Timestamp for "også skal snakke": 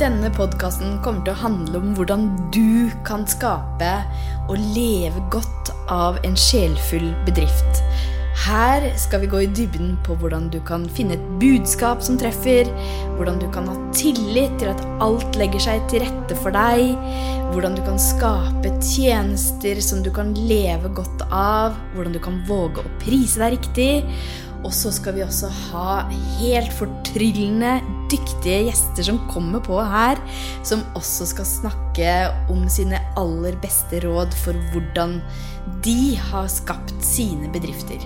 30.98-32.14